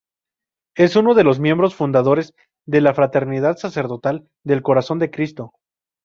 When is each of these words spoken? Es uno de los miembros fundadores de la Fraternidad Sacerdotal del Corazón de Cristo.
Es 0.75 0.95
uno 0.95 1.13
de 1.13 1.23
los 1.23 1.39
miembros 1.39 1.75
fundadores 1.75 2.33
de 2.65 2.81
la 2.81 2.95
Fraternidad 2.95 3.57
Sacerdotal 3.57 4.27
del 4.43 4.63
Corazón 4.63 4.97
de 4.97 5.11
Cristo. 5.11 5.53